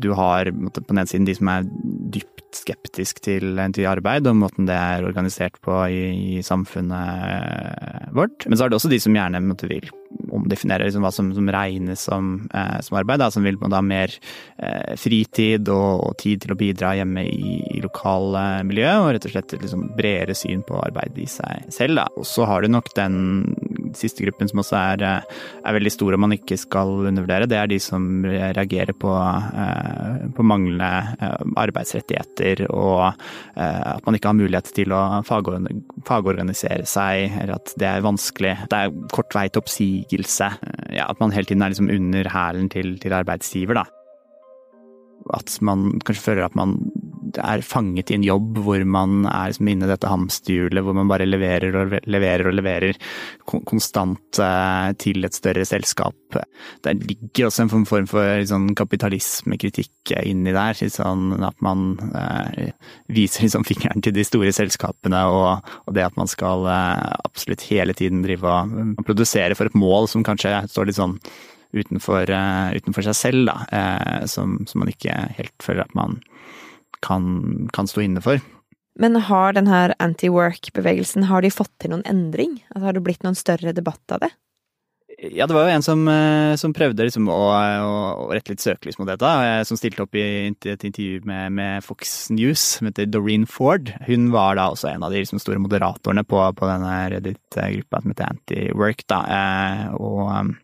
Du 0.00 0.12
har 0.16 0.50
på 0.50 0.84
den 0.86 0.98
ene 0.98 1.08
siden 1.10 1.28
de 1.28 1.36
som 1.36 1.50
er 1.52 1.68
dypt 2.14 2.40
skeptisk 2.56 3.20
til, 3.24 3.58
til 3.74 3.88
arbeid 3.88 4.26
og 4.28 4.38
måten 4.40 4.66
det 4.68 4.76
er 4.76 5.06
organisert 5.06 5.58
på 5.64 5.76
i, 5.92 6.02
i, 6.38 6.42
samfunnet 6.42 8.10
vårt. 8.16 8.46
Men 8.46 8.58
så 8.58 8.66
er 8.66 8.70
det 8.72 8.80
også 8.80 8.90
de 8.90 9.00
som 9.02 9.16
gjerne 9.16 9.42
måtte, 9.44 9.68
vil 9.70 9.86
omdefinere 10.34 10.86
liksom 10.86 11.04
hva 11.04 11.12
som, 11.14 11.30
som 11.34 11.50
regnes 11.52 12.02
som, 12.08 12.32
eh, 12.54 12.78
som 12.84 12.98
arbeid. 13.00 13.22
Da, 13.22 13.30
som 13.32 13.46
vil 13.46 13.58
ha 13.62 13.82
mer 13.84 14.14
eh, 14.58 14.96
fritid 14.98 15.70
og, 15.70 16.06
og, 16.08 16.16
tid 16.20 16.44
til 16.44 16.54
å 16.54 16.58
bidra 16.58 16.94
hjemme 16.98 17.24
i, 17.28 17.60
i 17.76 17.82
lokalmiljøet. 17.84 19.04
Og 19.04 19.12
rett 19.14 19.28
og 19.28 19.34
slett 19.36 19.56
liksom 19.60 19.86
bredere 19.98 20.36
syn 20.38 20.64
på 20.66 20.80
arbeid 20.82 21.18
i 21.20 21.28
seg 21.30 21.70
selv. 21.74 22.02
Da. 22.02 22.08
Og 22.18 22.26
så 22.28 22.48
har 22.50 22.64
du 22.64 22.72
nok 22.72 22.90
den 22.98 23.20
siste 23.98 24.24
gruppen 24.24 24.50
som 24.50 24.62
også 24.62 24.76
er, 24.78 25.04
eh, 25.06 25.38
er, 25.64 25.76
veldig 25.76 25.92
stor 25.92 26.16
og 26.16 26.22
man 26.22 26.34
ikke 26.36 26.58
skal 26.60 26.92
undervurdere. 27.10 27.48
Det 27.50 27.58
er 27.58 27.70
de 27.70 27.78
som 27.82 28.24
reagerer 28.24 28.92
på, 28.92 29.12
eh, 29.14 30.26
på 30.36 30.46
manglende 30.46 30.90
eh, 31.20 31.46
arbeidsrettigheter 31.60 32.66
og 32.70 33.12
at 33.60 34.06
man 34.06 34.16
ikke 34.16 34.30
har 34.30 34.36
mulighet 34.38 34.70
til 34.74 34.92
å 34.94 35.20
fagorganisere 35.26 36.86
seg, 36.88 37.34
eller 37.42 37.58
at 37.58 37.72
det 37.80 37.88
er 37.88 38.04
vanskelig. 38.04 38.54
Det 38.70 38.78
er 38.78 38.94
kort 39.12 39.34
vei 39.36 39.46
til 39.48 39.62
oppsigelse. 39.62 40.50
Ja, 40.94 41.08
at 41.10 41.20
man 41.20 41.34
hele 41.34 41.48
tiden 41.48 41.64
er 41.64 41.74
liksom 41.74 41.90
under 41.92 42.30
hælen 42.32 42.70
til, 42.72 42.94
til 43.02 43.16
arbeidsgiver, 43.16 43.82
da 43.82 43.86
at 45.36 45.58
man 45.64 46.00
kanskje 46.06 46.24
føler 46.24 46.46
at 46.46 46.56
man 46.58 46.76
er 47.38 47.62
fanget 47.66 48.10
i 48.10 48.16
en 48.18 48.26
jobb 48.26 48.58
hvor 48.64 48.82
man 48.88 49.24
er 49.30 49.52
liksom 49.52 49.70
inne 49.70 49.86
i 49.86 49.90
dette 49.92 50.10
hamsterhjulet, 50.10 50.82
hvor 50.84 50.96
man 50.96 51.10
bare 51.10 51.28
leverer 51.28 51.76
og 51.76 51.94
leverer 52.10 52.50
og 52.50 52.56
leverer 52.56 52.98
konstant 53.46 54.40
eh, 54.42 54.90
til 55.00 55.26
et 55.26 55.36
større 55.36 55.64
selskap. 55.68 56.16
Der 56.84 56.96
ligger 56.98 57.48
også 57.48 57.66
en 57.66 57.72
form 57.72 58.06
for 58.10 58.44
sånn 58.48 58.70
kapitalismekritikk 58.78 60.14
inni 60.22 60.54
der. 60.54 60.78
Sånn 60.90 61.44
at 61.46 61.58
man 61.64 61.94
eh, 62.16 62.72
viser 63.12 63.46
liksom 63.46 63.66
fingeren 63.68 64.04
til 64.04 64.14
de 64.16 64.26
store 64.26 64.54
selskapene, 64.54 65.22
og, 65.30 65.70
det 65.94 66.06
at 66.06 66.18
man 66.18 66.30
skal 66.30 66.66
eh, 66.70 67.14
absolutt 67.26 67.66
hele 67.70 67.96
tiden 67.96 68.24
drive 68.26 68.50
og 68.50 69.06
produsere 69.06 69.56
for 69.58 69.70
et 69.70 69.78
mål 69.78 70.10
som 70.10 70.26
kanskje 70.26 70.54
står 70.70 70.90
litt 70.90 71.00
sånn 71.00 71.18
utenfor, 71.70 72.26
utenfor 72.74 73.06
seg 73.06 73.14
selv, 73.14 73.46
da, 73.46 74.24
som, 74.26 74.56
som, 74.66 74.82
man 74.82 74.90
ikke 74.90 75.14
helt 75.36 75.54
føler 75.62 75.84
at 75.84 75.92
man 75.94 76.16
kan, 77.04 77.68
kan 77.74 77.88
stå 77.90 78.04
inne 78.04 78.22
for. 78.24 78.42
Men 79.00 79.16
har 79.30 79.54
denne 79.56 79.94
anti-work-bevegelsen 80.02 81.28
har 81.30 81.44
de 81.44 81.52
fått 81.54 81.72
til 81.80 81.94
noen 81.94 82.04
endring? 82.10 82.58
Altså, 82.70 82.84
har 82.88 82.96
det 82.96 83.04
blitt 83.06 83.24
noen 83.24 83.38
større 83.38 83.72
debatt 83.76 84.16
av 84.16 84.26
det? 84.26 84.32
Ja, 85.20 85.44
det 85.44 85.52
var 85.52 85.66
jo 85.66 85.72
en 85.74 85.84
som, 85.84 86.06
eh, 86.08 86.54
som 86.56 86.72
prøvde 86.72 87.04
liksom 87.04 87.26
å, 87.28 87.38
å, 87.52 87.96
å, 88.24 88.28
rette 88.32 88.54
litt 88.54 88.62
søkelys 88.64 88.96
mot 88.96 89.08
dette. 89.08 89.30
Som 89.68 89.76
stilte 89.76 90.06
opp 90.06 90.16
i 90.16 90.48
et 90.48 90.86
intervju 90.86 91.20
med, 91.28 91.52
med, 91.58 91.84
Fox 91.84 92.30
News, 92.32 92.62
som 92.78 92.88
heter 92.88 93.08
Doreen 93.10 93.44
Ford. 93.48 93.92
Hun 94.08 94.30
var 94.32 94.56
da 94.56 94.70
også 94.72 94.88
en 94.94 95.04
av 95.04 95.12
de 95.12 95.20
liksom, 95.20 95.42
store 95.42 95.60
moderatorene 95.60 96.24
på, 96.24 96.40
på 96.56 96.70
denne 96.72 96.96
Reddit-gruppa 97.12 98.00
som 98.00 98.14
heter 98.14 98.32
Anti-Work. 98.32 99.04
da, 99.12 99.20
og 100.00 100.56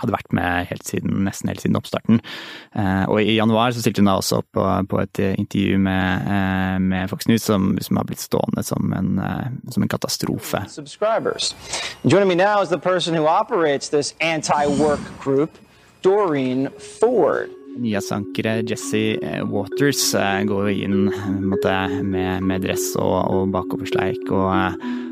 hadde 0.00 0.14
vært 0.14 0.32
med 0.34 0.68
helt 0.70 0.86
siden, 0.86 1.22
nesten 1.26 1.50
helt 1.50 1.62
siden 1.62 1.78
oppstarten. 1.78 2.20
Eh, 2.74 3.04
og 3.06 3.20
i 3.22 3.36
januar 3.36 3.74
så 3.74 3.82
stilte 3.82 4.02
hun 4.02 4.10
da 4.10 4.16
også 4.18 4.40
opp 4.42 4.48
på, 4.56 4.66
på 4.90 5.00
et 5.04 5.22
intervju 5.30 5.78
med, 5.82 6.28
eh, 6.36 6.78
med 6.82 7.10
Fox 7.12 7.28
News 7.30 7.46
som, 7.46 7.72
som, 7.80 8.00
har 8.00 8.08
blitt 8.08 8.22
stående 8.22 8.64
som 8.66 8.94
en, 8.96 9.18
eh, 9.22 9.50
som 9.70 9.86
en 9.86 9.92
katastrofe. 9.92 10.64
Joining 12.04 12.28
me 12.28 12.34
now 12.34 12.62
is 12.62 12.68
the 12.68 12.78
person 12.78 13.14
who 13.14 13.26
operates 13.26 13.88
this 13.88 14.14
anti-work 14.20 15.04
group, 15.22 15.50
Doreen 16.02 16.68
Ford. 17.00 17.50
Nyhetsankere 17.74 18.62
Jesse 18.62 19.18
Waters 19.50 20.12
går 20.46 20.68
inn 20.70 21.08
med, 21.10 22.42
med 22.46 22.62
dress 22.62 22.92
og, 22.94 23.16
og 23.34 23.48
bakoversleik 23.50 24.30
og 24.30 24.46
Eh, 24.54 25.03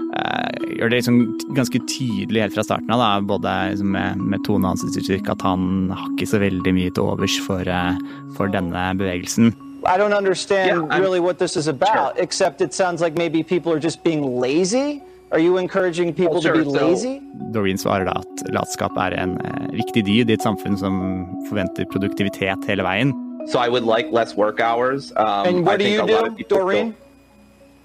gjør 0.83 0.91
det 0.91 0.99
liksom 0.99 1.19
ganske 1.57 1.81
tydelig 1.89 2.43
helt 2.43 2.55
fra 2.57 2.65
starten 2.67 2.91
av, 2.91 3.03
da, 3.03 3.11
både 3.27 3.53
liksom 3.73 3.93
med, 3.95 4.23
med 4.33 4.43
tonen 4.47 4.71
hans 4.73 4.85
uttrykk, 4.85 5.29
at 5.35 5.45
han 5.47 5.93
har 5.93 6.09
ikke 6.15 6.31
så 6.33 6.41
veldig 6.43 6.75
mye 6.75 6.91
til 6.95 7.07
overs 7.07 7.37
for, 7.47 7.69
eh, 7.69 8.01
for 8.37 8.53
denne 8.53 8.89
bevegelsen. 8.99 9.55
I 9.85 9.97
don't 9.99 10.15
understand 10.15 10.91
yeah, 10.91 10.99
really 10.99 11.21
what 11.21 11.39
this 11.39 11.57
is 11.57 11.67
about, 11.67 12.15
sure. 12.15 12.23
except 12.23 12.61
it 12.61 12.73
sounds 12.73 13.01
like 13.01 13.17
maybe 13.17 13.43
people 13.43 13.73
are 13.73 13.81
just 13.81 14.05
being 14.05 14.41
lazy. 14.41 15.03
Are 15.33 15.41
you 15.41 15.57
encouraging 15.57 16.13
people 16.13 16.35
well, 16.35 16.43
sure. 16.43 16.53
to 16.53 16.65
be 16.65 16.71
lazy? 16.71 17.21
Doreen 17.53 17.79
svarer 17.79 18.05
da 18.05 18.21
at 18.21 18.53
latskap 18.53 18.99
er 19.01 19.17
en 19.17 19.39
uh, 19.41 19.71
viktig 19.73 20.05
dyd 20.07 20.31
i 20.31 20.37
et 20.37 20.45
samfunn 20.45 20.77
som 20.79 21.01
forventer 21.49 21.89
produktivitet 21.91 22.69
hele 22.69 22.85
veien. 22.87 23.15
So 23.49 23.59
I 23.59 23.69
would 23.69 23.83
like 23.83 24.13
less 24.13 24.37
work 24.37 24.61
hours. 24.61 25.11
Um, 25.17 25.47
and 25.47 25.67
what 25.67 25.81
do 25.81 25.89
you 25.89 26.07
do, 26.07 26.45
Doreen? 26.49 26.93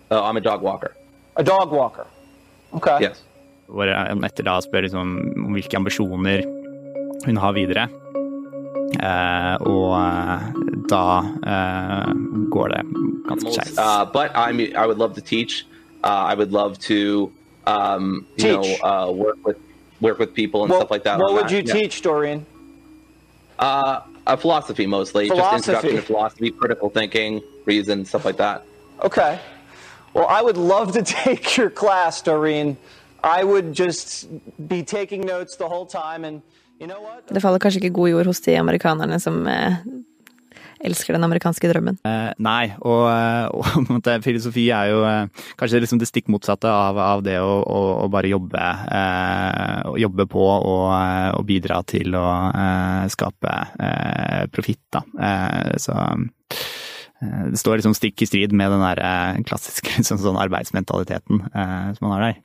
Feel, 0.10 0.18
uh, 0.20 0.30
I'm 0.30 0.38
a 0.38 0.42
dog 0.42 0.62
walker. 0.62 0.94
A 1.38 1.44
dog 1.44 1.72
walker. 1.72 2.06
Okay. 2.74 2.98
Yes. 3.02 3.24
Hvor 3.68 3.90
han 3.92 4.24
etter 4.24 4.48
da 4.48 4.58
spør 4.64 4.88
liksom 4.88 5.16
om 5.46 5.56
hvilke 5.56 5.78
ambisjoner 5.78 6.44
hun 7.26 7.38
har 7.38 7.56
videre. 7.56 7.88
Uh, 9.04 9.56
og 9.68 9.90
uh, 10.00 10.46
da 10.88 11.06
uh, 11.44 12.12
går 12.54 12.72
det 12.72 12.84
ganske 13.28 13.52
skeis. 13.52 13.74
Uh, 13.78 14.06
but 14.06 14.32
I'm, 14.34 14.60
I 14.60 14.86
would 14.86 14.98
love 14.98 15.14
to 15.16 15.22
teach. 15.22 15.66
Uh, 16.04 16.32
I 16.32 16.36
would 16.36 16.54
love 16.54 16.80
to 16.88 17.32
um, 17.66 18.26
you 18.38 18.54
know, 18.54 18.64
uh, 18.84 19.12
work 19.12 19.38
with 19.46 19.58
work 20.00 20.20
with 20.20 20.34
people 20.34 20.64
and 20.64 20.70
well, 20.70 20.80
stuff 20.80 20.92
like 20.92 21.04
that. 21.04 21.20
What 21.20 21.34
would 21.34 21.50
that. 21.50 21.52
you 21.52 21.64
yeah. 21.66 21.74
teach, 21.74 22.02
Dorian? 22.02 22.46
Uh, 23.60 24.02
philosophy 24.38 24.86
mostly, 24.86 25.28
philosophy. 25.28 25.58
just 25.58 25.68
introduction 25.68 25.96
to 25.98 26.02
philosophy, 26.02 26.52
critical 26.52 26.90
thinking, 26.90 27.42
reason, 27.66 28.06
stuff 28.06 28.24
like 28.24 28.38
that. 28.38 28.64
Okay. 29.04 29.40
Well, 30.18 30.26
I 30.30 30.42
would 30.42 30.58
love 30.58 30.94
to 30.94 31.04
take 31.24 31.58
your 31.58 31.70
class, 31.70 32.24
Doreen. 32.24 32.78
I 33.24 33.44
would 33.44 33.74
just 33.74 34.28
be 34.68 34.82
taking 34.84 35.22
notes 35.22 35.58
the 35.58 35.68
whole 35.70 35.86
time 35.86 36.26
and 36.26 36.42
you 36.80 36.88
know 36.88 37.02
what? 37.02 37.28
Det 37.30 37.42
faller 37.42 37.60
kanskje 37.62 37.84
ikke 37.84 37.94
god 37.94 38.10
jord 38.10 38.26
hos 38.26 38.42
de 38.42 38.56
amerikanerne 38.58 39.20
som 39.22 39.46
eh, 39.48 39.78
elsker 40.90 41.14
den 41.14 41.26
amerikanske 41.26 41.70
drømmen? 41.70 42.00
Eh, 42.06 42.32
nei, 42.42 42.72
og, 42.82 43.04
eh, 43.10 43.94
og 43.94 44.10
filosofi 44.28 44.68
er 44.74 44.90
jo 44.90 45.04
eh, 45.06 45.46
kanskje 45.60 45.84
liksom 45.84 46.02
det 46.02 46.10
stikk 46.10 46.32
motsatte 46.34 46.72
av, 46.72 46.98
av 46.98 47.22
det 47.26 47.38
å, 47.42 47.54
å, 47.62 47.84
å, 48.06 48.10
bare 48.14 48.34
jobbe, 48.34 48.66
eh, 49.02 49.94
jobbe 50.06 50.26
på 50.34 50.48
og, 50.58 51.46
bidra 51.48 51.84
til 51.88 52.18
å 52.18 52.26
skape 53.14 53.54
profitt, 54.54 54.84
da. 54.94 55.06
så 55.82 55.94
Eh, 55.94 56.28
det 57.22 57.58
står 57.58 57.80
liksom 57.80 57.96
stikk 57.98 58.22
i 58.22 58.28
strid 58.30 58.54
med 58.54 58.72
den 58.74 58.84
der 58.84 59.02
eh, 59.02 59.40
klassiske 59.48 59.90
liksom, 60.00 60.20
sånn 60.22 60.38
arbeidsmentaliteten 60.42 61.42
eh, 61.50 61.90
som 61.98 62.08
man 62.08 62.16
har 62.18 62.26
der. 62.28 62.44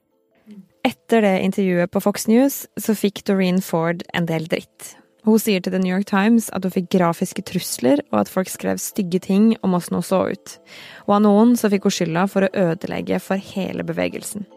Etter 0.88 1.22
det 1.22 1.36
intervjuet 1.44 1.92
på 1.94 2.02
Fox 2.02 2.26
News 2.26 2.64
så 2.80 2.96
fikk 2.98 3.22
Doreen 3.28 3.60
Ford 3.62 4.02
en 4.16 4.26
del 4.26 4.48
dritt. 4.50 4.96
Hun 5.22 5.38
sier 5.38 5.62
til 5.62 5.70
The 5.70 5.78
New 5.78 5.92
York 5.92 6.08
Times 6.10 6.48
at 6.50 6.64
hun 6.66 6.74
fikk 6.74 6.88
grafiske 6.96 7.44
trusler, 7.46 8.00
og 8.10 8.24
at 8.24 8.30
folk 8.32 8.50
skrev 8.50 8.80
stygge 8.82 9.20
ting 9.22 9.52
om 9.62 9.76
åssen 9.78 10.00
hun 10.00 10.06
så 10.06 10.24
ut. 10.32 10.56
Og 11.06 11.14
av 11.18 11.22
noen 11.28 11.54
så 11.58 11.70
fikk 11.70 11.86
hun 11.86 11.94
skylda 11.94 12.24
for 12.32 12.48
å 12.48 12.50
ødelegge 12.64 13.20
for 13.22 13.38
hele 13.52 13.86
bevegelsen. 13.86 14.48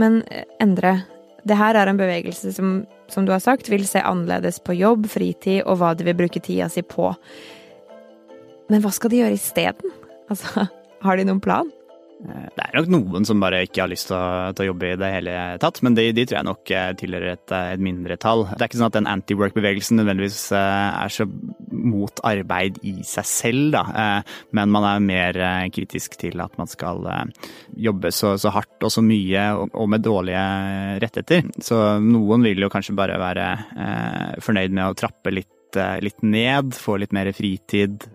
Men 0.00 0.20
Endre, 0.60 0.98
det 1.48 1.56
her 1.56 1.78
er 1.78 1.88
en 1.88 2.00
bevegelse 2.00 2.52
som, 2.52 2.82
som 3.08 3.24
du 3.24 3.32
har 3.32 3.40
sagt, 3.40 3.72
vil 3.72 3.86
se 3.88 4.02
annerledes 4.04 4.60
på 4.60 4.76
jobb, 4.76 5.08
fritid 5.08 5.62
og 5.64 5.80
hva 5.80 5.94
de 5.96 6.04
vil 6.10 6.18
bruke 6.20 6.44
tida 6.44 6.68
si 6.68 6.84
på. 6.84 7.08
Men 8.70 8.84
hva 8.84 8.92
skal 8.94 9.12
de 9.12 9.22
gjøre 9.24 9.36
isteden? 9.36 9.92
Altså, 10.30 10.68
har 11.04 11.18
de 11.18 11.26
noen 11.26 11.42
plan? 11.42 11.68
Eh, 12.20 12.48
det 12.52 12.64
er 12.64 12.76
nok 12.76 12.90
noen 12.92 13.26
som 13.28 13.40
bare 13.40 13.62
ikke 13.64 13.84
har 13.84 13.90
lyst 13.90 14.10
til 14.10 14.16
å, 14.18 14.50
til 14.52 14.66
å 14.66 14.68
jobbe 14.70 14.90
i 14.90 14.98
det 15.00 15.10
hele 15.14 15.36
tatt, 15.62 15.80
men 15.86 15.96
de, 15.96 16.10
de 16.16 16.26
tror 16.28 16.40
jeg 16.40 16.48
nok 16.48 16.72
eh, 16.76 16.90
tilhører 17.00 17.32
et, 17.32 17.54
eh, 17.56 17.70
et 17.76 17.84
mindretall. 17.84 18.44
Det 18.50 18.58
er 18.58 18.68
ikke 18.68 18.80
sånn 18.80 18.90
at 18.90 18.98
den 18.98 19.08
anti-work-bevegelsen 19.10 20.00
nødvendigvis 20.00 20.40
er 20.58 21.14
så 21.14 21.26
mot 21.70 22.22
arbeid 22.26 22.80
i 22.86 22.98
seg 23.06 23.28
selv, 23.28 23.70
da. 23.72 23.84
Men 24.56 24.72
man 24.74 24.84
er 24.84 25.04
mer 25.04 25.38
kritisk 25.72 26.18
til 26.20 26.42
at 26.42 26.56
man 26.60 26.68
skal 26.68 27.06
jobbe 27.72 28.10
så, 28.12 28.34
så 28.40 28.52
hardt 28.52 28.84
og 28.84 28.92
så 28.92 29.02
mye 29.04 29.46
og 29.56 29.86
med 29.88 30.04
dårlige 30.04 30.42
rettigheter. 31.00 31.48
Så 31.64 31.78
noen 32.04 32.44
vil 32.44 32.66
jo 32.66 32.70
kanskje 32.72 32.96
bare 32.98 33.16
være 33.22 33.48
fornøyd 34.44 34.76
med 34.76 34.90
å 34.90 34.98
trappe 34.98 35.32
litt, 35.32 35.80
litt 36.04 36.26
ned, 36.26 36.74
få 36.76 36.98
litt 37.00 37.14
mer 37.16 37.30
fritid 37.36 38.10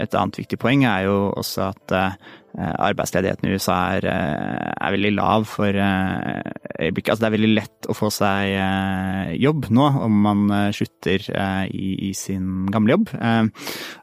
et 0.00 0.14
annet 0.16 0.40
viktig 0.42 0.58
poeng 0.60 0.84
er 0.88 1.06
jo 1.06 1.16
også 1.38 1.70
at 1.70 1.94
eh, 1.96 2.16
arbeidsledigheten 2.56 3.48
i 3.48 3.54
USA 3.56 3.78
er, 3.96 4.06
eh, 4.10 4.72
er 4.74 4.94
veldig 4.94 5.12
lav 5.16 5.46
for 5.48 5.68
eh, 5.70 6.50
øyeblikket. 6.80 7.12
Altså 7.12 7.24
det 7.24 7.28
er 7.28 7.36
veldig 7.36 7.52
lett 7.52 7.88
å 7.90 7.96
få 7.96 8.10
seg 8.14 9.38
jobb 9.40 9.70
nå 9.74 9.86
om 10.04 10.20
man 10.26 10.44
slutter 10.74 11.24
i, 11.68 11.88
i 12.08 12.12
sin 12.16 12.68
gamle 12.72 12.96
jobb. 12.96 13.10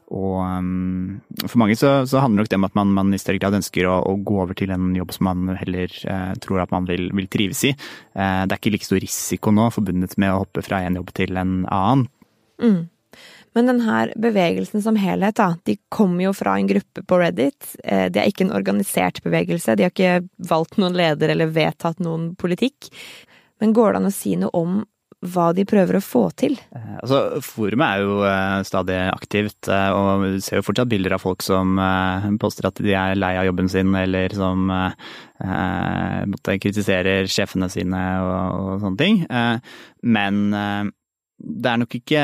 Og 0.08 1.48
for 1.48 1.60
mange 1.60 1.76
så, 1.78 1.92
så 2.08 2.22
handler 2.22 2.44
nok 2.44 2.50
det 2.52 2.58
om 2.60 2.68
at 2.68 2.76
man, 2.78 2.92
man, 2.96 3.14
i 3.14 3.20
større 3.20 3.40
grad 3.42 3.58
ønsker 3.58 3.88
å, 3.90 3.98
å, 4.08 4.14
gå 4.16 4.38
over 4.44 4.56
til 4.58 4.72
en 4.74 4.92
jobb 4.96 5.12
som 5.16 5.28
man 5.28 5.56
heller 5.58 5.92
tror 6.44 6.62
at 6.64 6.74
man 6.74 6.86
vil, 6.88 7.08
vil 7.16 7.28
trives 7.32 7.64
i. 7.68 7.74
Det 7.74 8.46
er 8.46 8.56
ikke 8.60 8.72
like 8.76 8.88
stor 8.88 9.02
risiko 9.02 9.54
nå 9.54 9.68
forbundet 9.74 10.16
med 10.20 10.32
å 10.32 10.44
hoppe 10.44 10.64
fra 10.64 10.84
en 10.86 11.00
jobb 11.00 11.12
til 11.18 11.40
en 11.40 11.60
annen. 11.66 12.06
Mm. 12.62 12.80
Men 13.56 13.70
denne 13.70 14.02
bevegelsen 14.20 14.82
som 14.84 14.98
helhet, 15.00 15.38
da, 15.40 15.52
de 15.66 15.78
kommer 15.92 16.28
jo 16.28 16.34
fra 16.36 16.58
en 16.58 16.68
gruppe 16.68 17.02
på 17.02 17.20
Reddit. 17.20 17.72
Eh, 17.84 18.06
det 18.12 18.22
er 18.22 18.30
ikke 18.30 18.46
en 18.46 18.54
organisert 18.58 19.22
bevegelse, 19.24 19.76
de 19.76 19.88
har 19.88 19.94
ikke 19.94 20.28
valgt 20.50 20.78
noen 20.78 20.98
leder 20.98 21.32
eller 21.34 21.50
vedtatt 21.54 22.02
noen 22.04 22.32
politikk. 22.38 22.90
Men 23.58 23.74
går 23.74 23.92
det 23.92 24.02
an 24.02 24.12
å 24.12 24.14
si 24.14 24.36
noe 24.38 24.54
om 24.54 24.78
hva 25.26 25.48
de 25.50 25.64
prøver 25.66 25.98
å 25.98 26.02
få 26.04 26.28
til? 26.38 26.54
Eh, 26.74 26.98
altså, 27.00 27.40
Forumet 27.42 27.88
er 27.88 28.04
jo 28.04 28.18
eh, 28.28 28.60
stadig 28.66 28.98
aktivt, 29.10 29.66
og 29.66 30.22
vi 30.22 30.42
ser 30.44 30.60
jo 30.60 30.66
fortsatt 30.68 30.90
bilder 30.92 31.16
av 31.16 31.24
folk 31.24 31.42
som 31.42 31.74
påstår 32.38 32.70
at 32.70 32.82
de 32.84 32.94
er 32.94 33.18
lei 33.18 33.32
av 33.40 33.48
jobben 33.48 33.70
sin, 33.72 33.90
eller 33.98 34.34
som 34.36 34.70
eh, 34.70 36.54
kritiserer 36.62 37.26
sjefene 37.30 37.70
sine 37.72 38.04
og, 38.22 38.62
og 38.76 38.84
sånne 38.84 39.02
ting. 39.02 39.20
Men 40.06 40.40
det 41.38 41.70
er 41.70 41.78
nok 41.78 41.94
ikke 41.94 42.22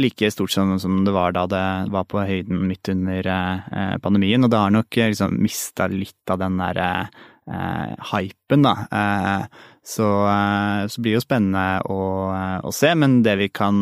like 0.00 0.30
stort 0.32 0.54
som, 0.54 1.00
det 1.04 1.12
var 1.12 1.34
da 1.36 1.44
det 1.50 1.64
var 1.92 2.06
på 2.08 2.22
høyden 2.24 2.62
midt 2.64 2.88
under 2.88 3.26
pandemien, 4.00 4.44
og 4.44 4.52
det 4.52 4.62
har 4.62 4.72
nok 4.72 4.96
liksom 4.96 5.36
mista 5.44 5.90
litt 5.92 6.32
av 6.32 6.40
den 6.40 6.56
derre 6.56 6.88
hypen, 8.10 8.64
da. 8.64 8.72
Så, 9.82 10.06
eh, 10.28 10.86
så 10.86 11.00
blir 11.00 11.14
det 11.14 11.18
jo 11.18 11.24
spennende 11.24 11.80
å, 11.88 12.00
eh, 12.34 12.58
å, 12.62 12.72
se, 12.74 12.92
men 12.94 13.22
det 13.24 13.36
vi 13.40 13.48
kan 13.48 13.78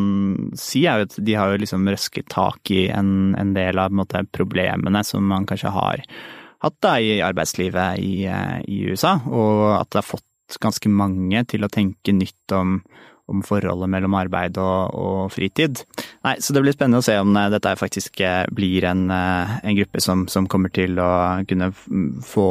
si 0.57 0.85
er 0.87 1.03
jo 1.03 1.09
at 1.09 1.17
de 1.27 1.35
har 1.35 1.53
jo 1.53 1.61
liksom 1.65 1.91
røsket 1.91 2.31
tak 2.31 2.71
i 2.71 2.87
en, 2.95 3.35
en 3.37 3.53
del 3.57 3.81
av 3.83 3.91
en 3.91 3.99
måte, 4.01 4.23
problemene 4.33 5.03
som 5.05 5.27
man 5.27 5.47
kanskje 5.49 5.75
har 5.75 6.05
hatt 6.65 6.79
da 6.83 6.95
i 7.03 7.19
arbeidslivet 7.23 7.99
i, 8.01 8.15
eh, 8.31 8.57
i 8.65 8.79
USA, 8.89 9.19
og 9.27 9.65
at 9.81 9.91
det 9.91 10.01
har 10.01 10.11
fått 10.15 10.61
ganske 10.63 10.89
mange 10.89 11.43
til 11.51 11.67
å 11.67 11.73
tenke 11.73 12.15
nytt 12.15 12.57
om, 12.57 12.79
om 13.29 13.43
forholdet 13.45 13.91
mellom 13.93 14.17
arbeid 14.19 14.59
og, 14.61 14.95
og, 14.97 15.21
fritid. 15.33 15.83
Nei, 16.25 16.37
så 16.41 16.55
det 16.55 16.63
blir 16.65 16.77
spennende 16.77 17.03
å 17.03 17.07
se 17.07 17.19
om 17.21 17.37
eh, 17.37 17.51
dette 17.53 17.75
faktisk 17.79 18.23
eh, 18.25 18.45
blir 18.55 18.87
en, 18.89 19.07
eh, 19.13 19.59
en 19.63 19.79
gruppe 19.79 20.03
som, 20.05 20.25
som, 20.33 20.49
kommer 20.49 20.73
til 20.73 20.99
å 21.03 21.11
kunne 21.49 21.71
få, 22.25 22.47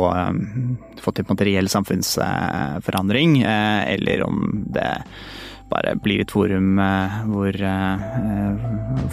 få 1.02 1.14
til 1.18 1.46
reell 1.48 1.70
samfunnsforandring, 1.72 3.40
eller 3.48 4.22
om 4.28 4.44
det 4.76 4.92
bare 5.72 5.96
blir 6.00 6.22
et 6.24 6.32
forum 6.32 6.78
hvor 7.32 7.58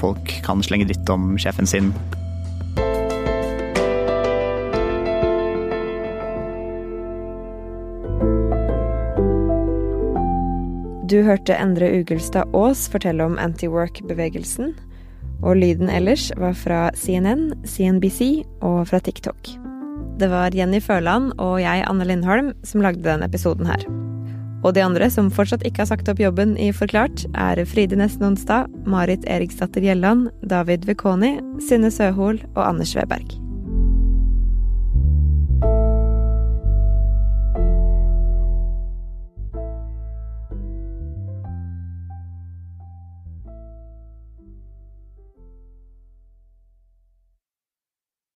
folk 0.02 0.36
kan 0.44 0.62
slenge 0.62 0.90
dritt 0.90 1.10
om 1.10 1.32
sjefen 1.40 1.70
sin. 1.70 1.90
Du 11.04 11.18
hørte 11.20 11.52
Endre 11.60 11.90
Ugelstad 11.98 12.48
Aas 12.56 12.86
fortelle 12.88 13.26
om 13.28 13.34
anti-work-bevegelsen. 13.36 14.70
Og 15.44 15.58
lyden 15.60 15.90
ellers 15.92 16.30
var 16.40 16.56
fra 16.56 16.78
CNN, 16.96 17.50
CNBC 17.68 18.46
og 18.64 18.86
fra 18.88 19.02
TikTok. 19.04 19.50
Det 20.16 20.30
var 20.32 20.56
Jenny 20.56 20.80
Førland 20.80 21.34
og 21.36 21.58
jeg, 21.60 21.84
Anne 21.84 22.08
Lindholm, 22.08 22.54
som 22.64 22.80
lagde 22.80 23.04
denne 23.04 23.28
episoden 23.28 23.68
her. 23.68 23.84
Og 24.64 24.72
de 24.72 24.86
andre 24.86 25.10
som 25.12 25.28
fortsatt 25.28 25.66
ikke 25.68 25.84
har 25.84 25.92
sagt 25.92 26.08
opp 26.08 26.24
jobben 26.24 26.56
i 26.56 26.70
Forklart, 26.72 27.26
er 27.36 27.60
Fride 27.68 28.00
Nesten 28.00 28.30
Onsdag, 28.30 28.72
Marit 28.88 29.28
Eriksdatter 29.28 29.84
Gjelland, 29.84 30.30
David 30.48 30.88
Vekoni, 30.88 31.36
Synne 31.68 31.92
Søhol 31.92 32.40
og 32.54 32.64
Anders 32.64 32.96
Weberg. 32.96 33.43